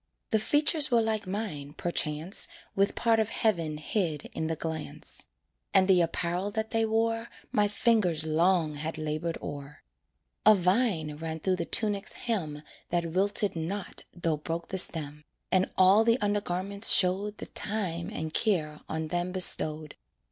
[0.31, 5.25] The features were like mine, perchance, With part of heaven hid in the glance;
[5.75, 9.83] And the apparel that they wore My fingers long had labored o'er.
[10.43, 15.69] A vine ran through the tunic's hem That wilted not though broke the stem, And
[15.77, 19.93] all the undergarments showed The time and care on them bestowed.